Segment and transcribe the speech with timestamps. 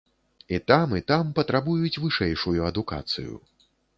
[0.55, 3.37] І там, і там патрабуюць вышэйшую адукацыю.